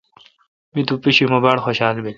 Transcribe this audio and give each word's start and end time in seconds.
می 0.75 0.81
تو 0.87 0.95
پیشی 1.03 1.25
مہ 1.31 1.39
باڑ 1.43 1.57
خوشال 1.65 1.95
بل۔ 2.03 2.09